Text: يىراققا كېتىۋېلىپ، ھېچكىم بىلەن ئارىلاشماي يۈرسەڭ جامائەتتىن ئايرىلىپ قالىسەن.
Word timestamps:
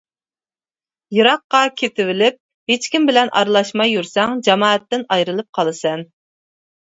يىراققا 1.17 1.59
كېتىۋېلىپ، 1.81 2.39
ھېچكىم 2.71 3.05
بىلەن 3.09 3.31
ئارىلاشماي 3.41 3.93
يۈرسەڭ 3.95 4.35
جامائەتتىن 4.49 5.03
ئايرىلىپ 5.17 5.49
قالىسەن. 5.59 6.05